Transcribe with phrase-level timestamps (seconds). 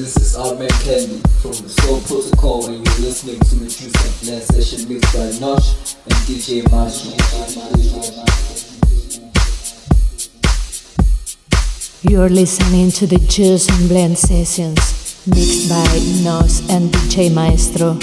[0.00, 4.30] this is our man Candy from the Soul Protocol, and you're listening to the True
[4.30, 7.12] Land session mixed by Nosh and DJ Marshall.
[12.02, 15.84] You're listening to the Juice and Blend sessions mixed by
[16.24, 17.98] Nosh and DJ Maestro.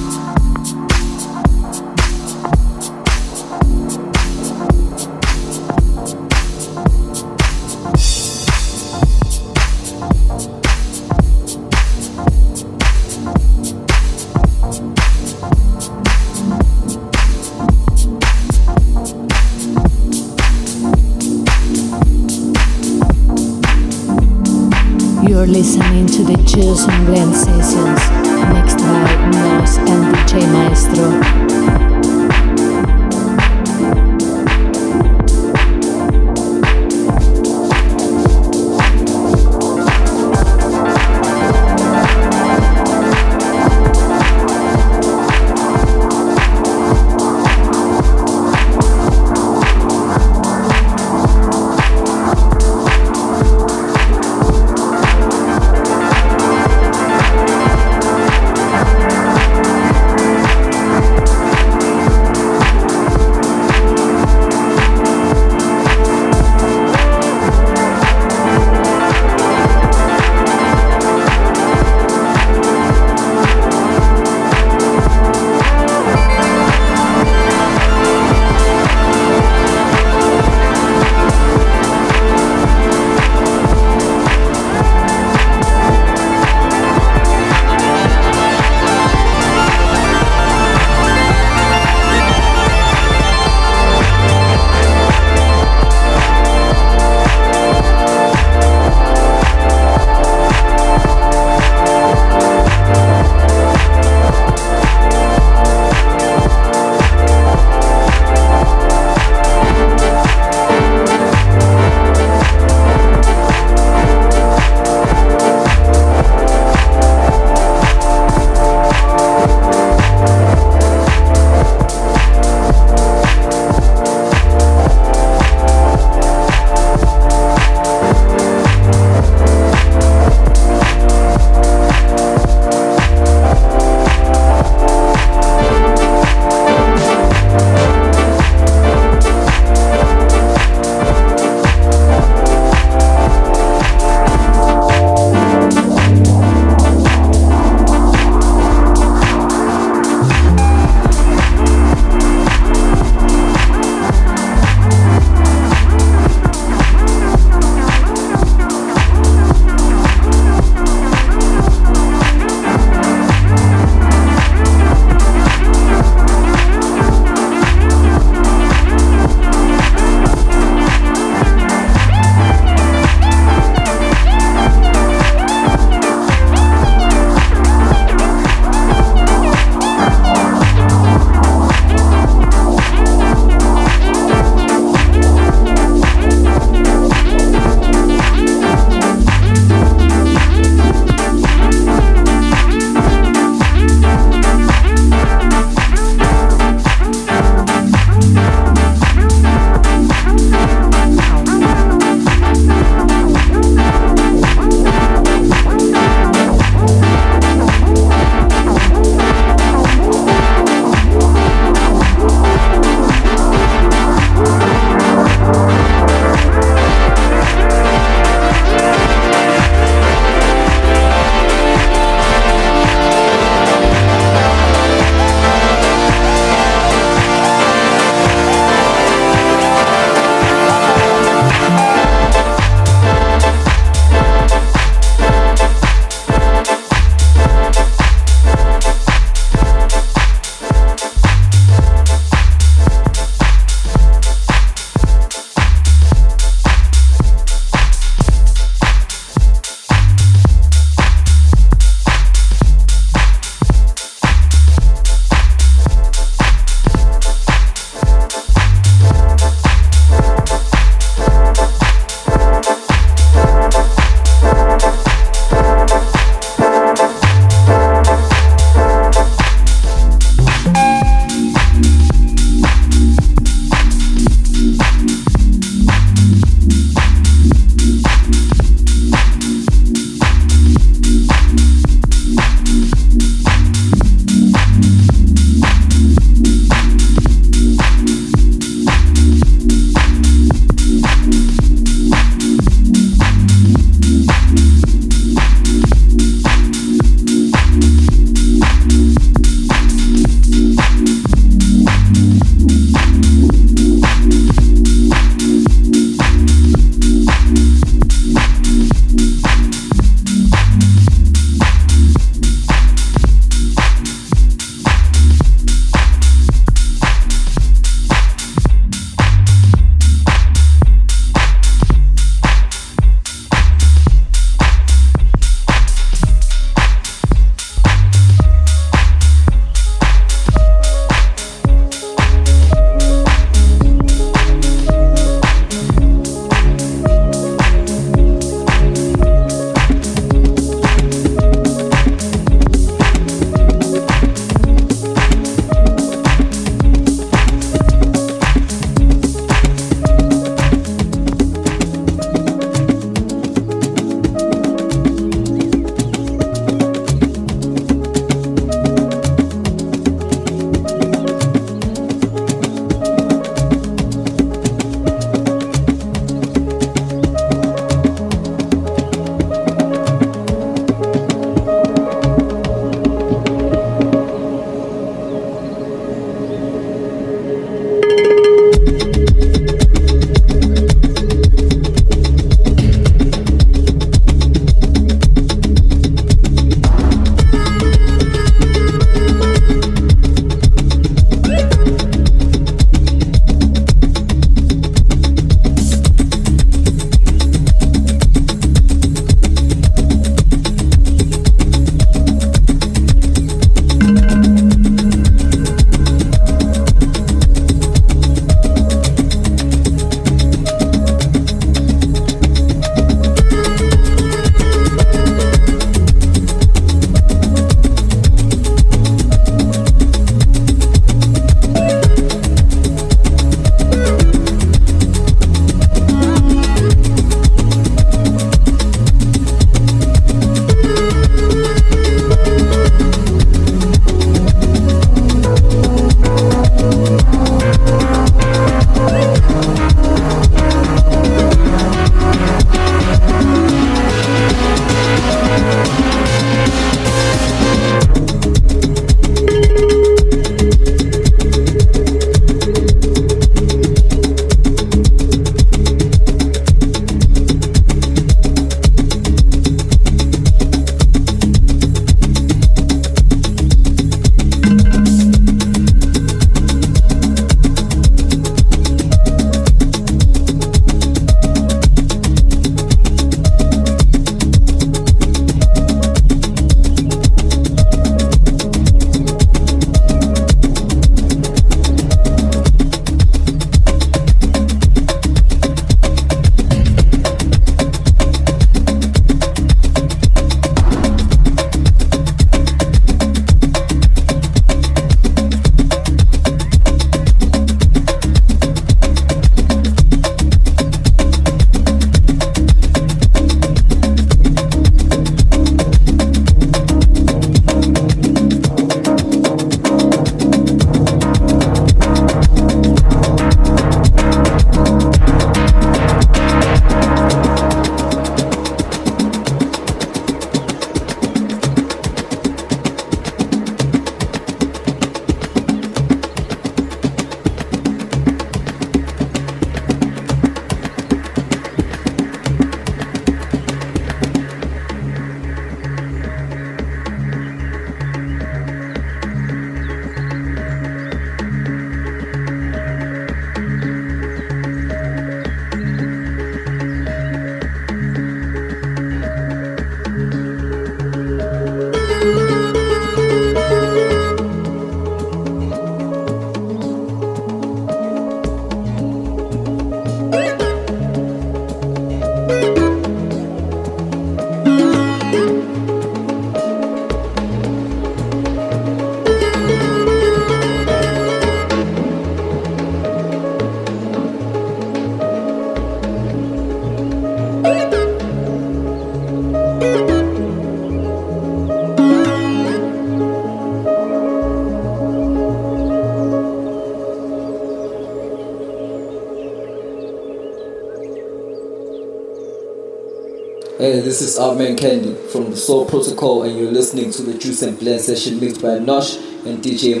[594.08, 597.78] This is Artman Candy from the Soul Protocol, and you're listening to the Juice and
[597.78, 600.00] Blend session mixed by Nosh and DJ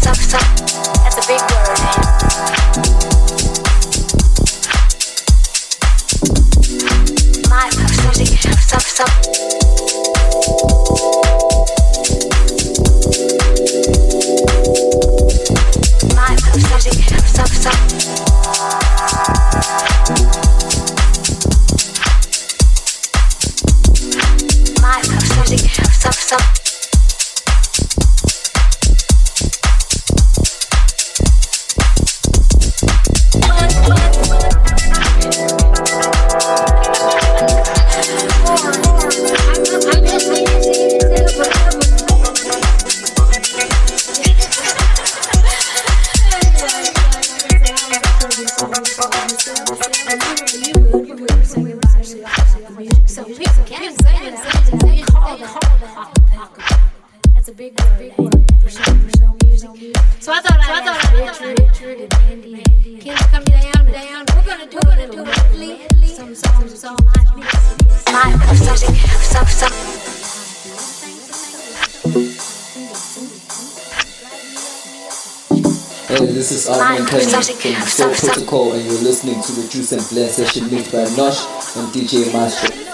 [0.00, 0.42] stop, stop.
[1.04, 1.59] That's a big word.
[80.10, 81.40] influencer și look for Nosh
[81.76, 82.89] and DJ Master.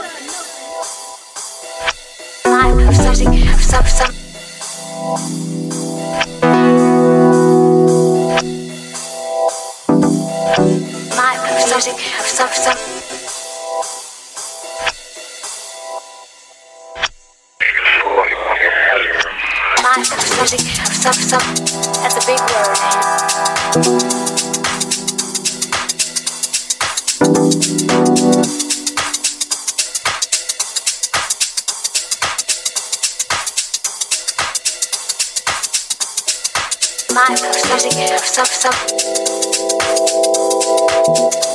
[37.16, 38.74] Stop, stop.
[41.16, 41.45] Stop,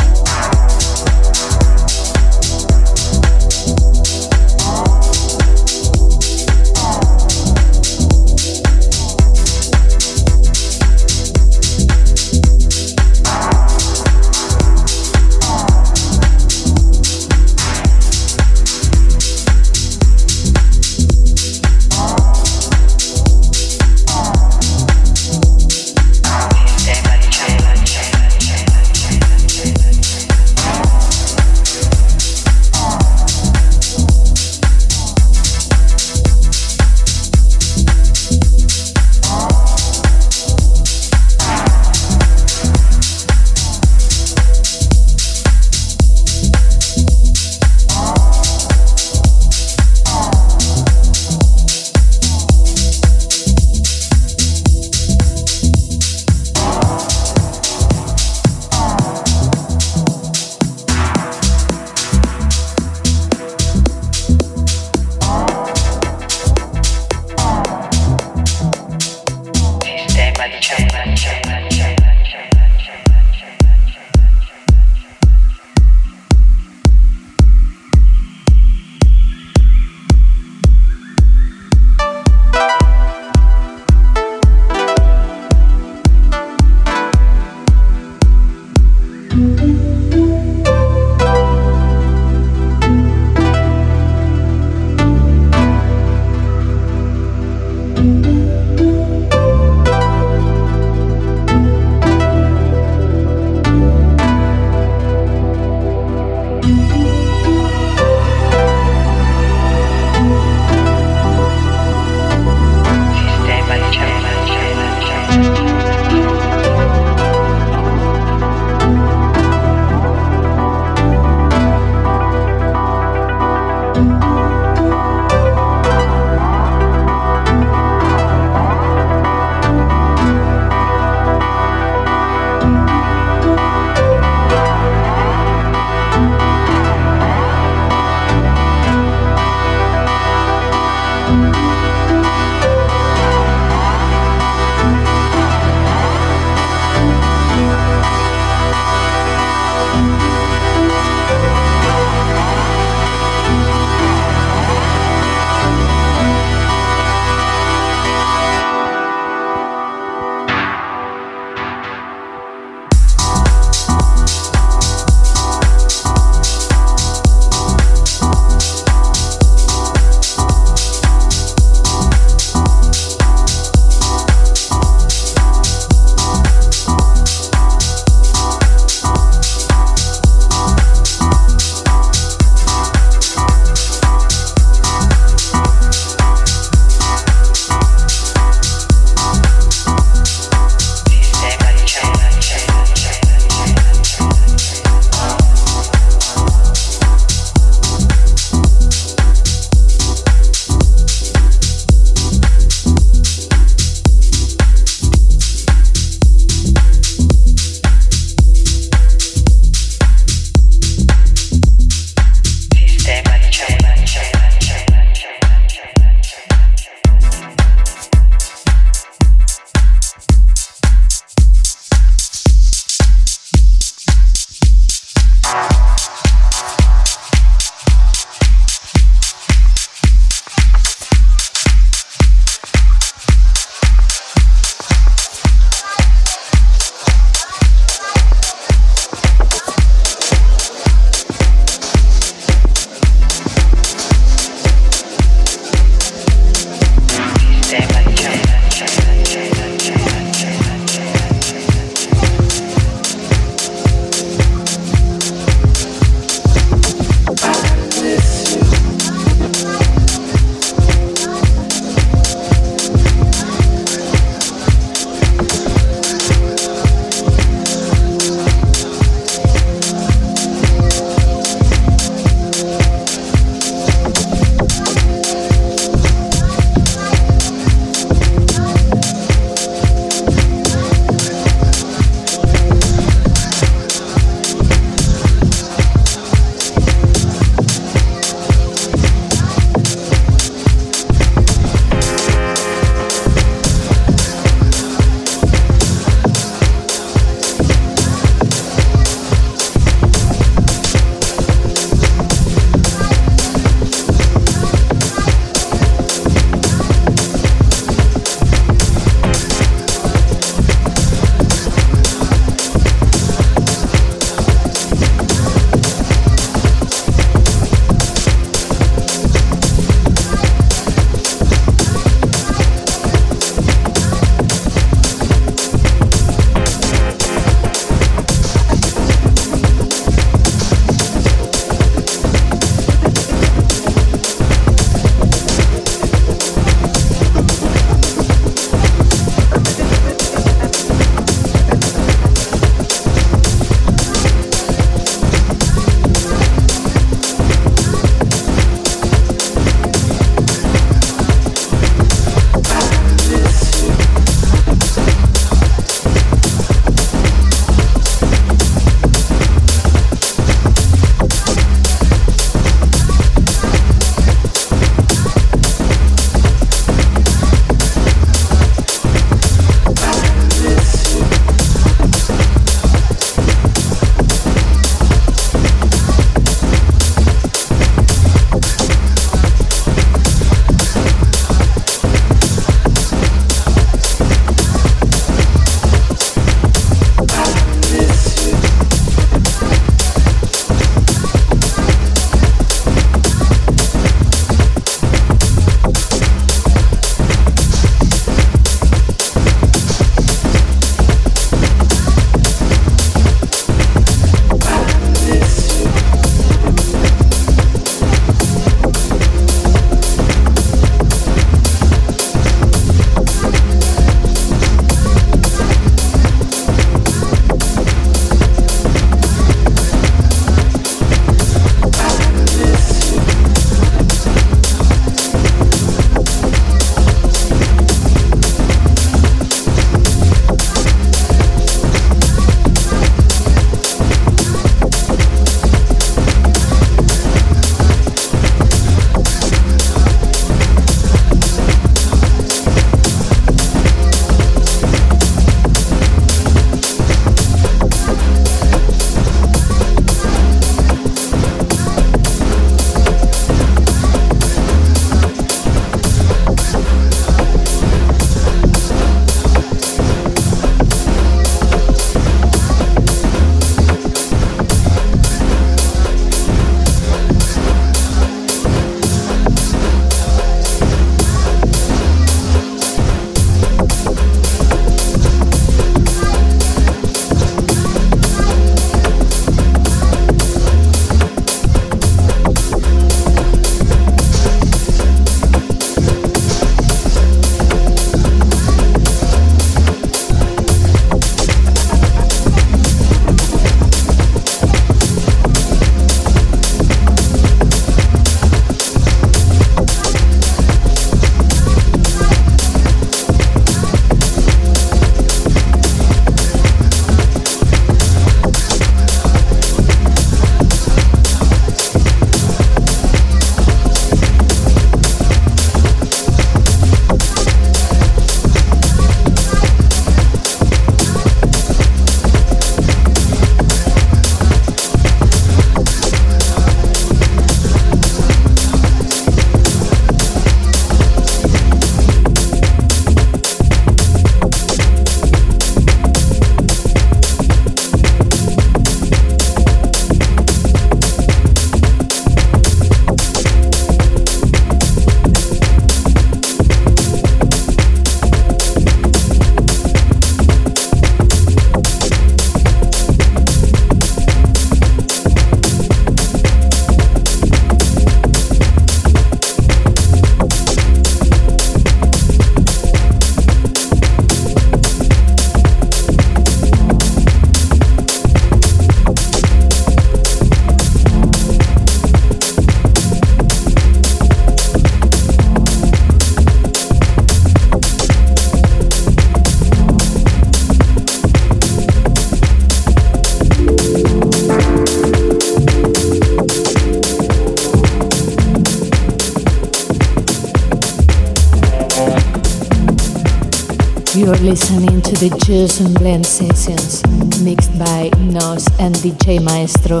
[594.34, 597.06] You're listening to the Juice and Blend sessions,
[597.40, 600.00] mixed by Nosh and DJ Maestro.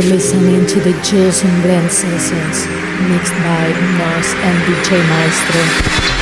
[0.00, 2.66] You're listening to the Juice and Blend sessions
[3.10, 6.19] mixed by Nosh and DJ Maestro.